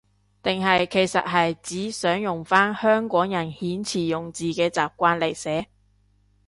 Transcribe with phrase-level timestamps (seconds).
[0.41, 5.67] 定係其實係指想用返香港人遣詞用字嘅習慣嚟寫？